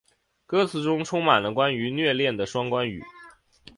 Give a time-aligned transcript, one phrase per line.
[0.47, 3.03] 歌词中充满了关于虐恋的双关语。